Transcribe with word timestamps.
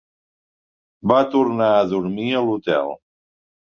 Va 1.13 1.19
tornar 1.35 1.69
a 1.77 1.87
dormir 1.95 2.29
a 2.35 2.45
l'hotel. 2.51 2.95